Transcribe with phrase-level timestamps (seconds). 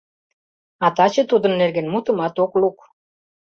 [0.85, 2.77] А таче тудын нерген мутымат ок лук.